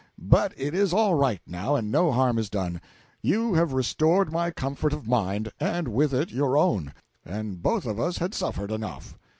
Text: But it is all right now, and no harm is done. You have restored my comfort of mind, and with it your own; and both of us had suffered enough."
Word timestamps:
But 0.17 0.55
it 0.57 0.73
is 0.73 0.93
all 0.93 1.13
right 1.13 1.41
now, 1.45 1.75
and 1.75 1.91
no 1.91 2.11
harm 2.11 2.39
is 2.39 2.49
done. 2.49 2.81
You 3.21 3.53
have 3.53 3.71
restored 3.73 4.31
my 4.31 4.49
comfort 4.49 4.93
of 4.93 5.07
mind, 5.07 5.51
and 5.59 5.87
with 5.89 6.11
it 6.11 6.31
your 6.31 6.57
own; 6.57 6.91
and 7.23 7.61
both 7.61 7.85
of 7.85 7.99
us 7.99 8.17
had 8.17 8.33
suffered 8.33 8.71
enough." 8.71 9.15